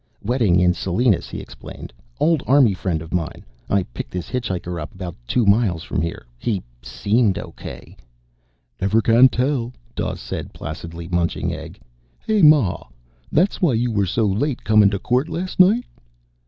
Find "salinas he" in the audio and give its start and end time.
0.73-1.39